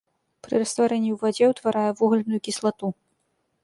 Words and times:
Пры 0.47 0.61
растварэнні 0.63 1.11
ў 1.13 1.17
вадзе 1.27 1.45
ўтварае 1.53 1.87
вугальную 2.01 2.39
кіслату. 2.49 2.87